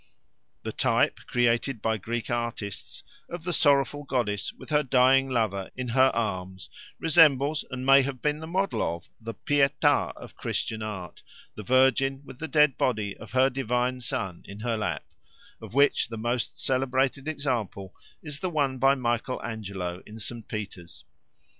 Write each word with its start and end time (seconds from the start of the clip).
The 0.63 0.71
type, 0.71 1.19
created 1.27 1.79
by 1.79 1.97
Greek 1.97 2.31
artists, 2.31 3.03
of 3.29 3.43
the 3.43 3.53
sorrowful 3.53 4.03
goddess 4.03 4.51
with 4.51 4.71
her 4.71 4.81
dying 4.81 5.29
lover 5.29 5.69
in 5.75 5.89
her 5.89 6.09
arms, 6.15 6.71
resembles 6.97 7.63
and 7.69 7.85
may 7.85 8.01
have 8.01 8.19
been 8.19 8.39
the 8.39 8.47
model 8.47 8.81
of 8.81 9.07
the 9.21 9.35
Pietà 9.35 10.11
of 10.17 10.35
Christian 10.35 10.81
art, 10.81 11.21
the 11.53 11.61
Virgin 11.61 12.23
with 12.25 12.39
the 12.39 12.47
dead 12.47 12.79
body 12.79 13.15
of 13.17 13.33
her 13.33 13.51
divine 13.51 14.01
Son 14.01 14.41
in 14.47 14.61
her 14.61 14.75
lap, 14.75 15.05
of 15.61 15.75
which 15.75 16.07
the 16.07 16.17
most 16.17 16.59
celebrated 16.59 17.27
example 17.27 17.93
is 18.23 18.39
the 18.39 18.49
one 18.49 18.79
by 18.79 18.95
Michael 18.95 19.39
Angelo 19.45 20.01
in 20.07 20.17
St. 20.17 20.47
Peters. 20.47 21.05